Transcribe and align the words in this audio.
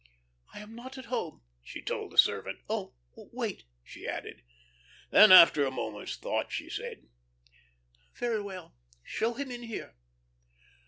"I 0.51 0.61
am 0.61 0.73
not 0.73 0.97
at 0.97 1.05
home," 1.13 1.43
she 1.61 1.79
told 1.79 2.09
the 2.11 2.17
servant. 2.17 2.57
"Or 2.67 2.93
wait," 3.13 3.65
she 3.83 4.07
added. 4.07 4.41
Then, 5.11 5.31
after 5.31 5.63
a 5.63 5.69
moment's 5.69 6.15
thought, 6.15 6.51
she 6.51 6.71
said: 6.71 7.07
"Very 8.15 8.41
well. 8.41 8.73
Show 9.03 9.35
him 9.35 9.51
in 9.51 9.61
here." 9.61 9.93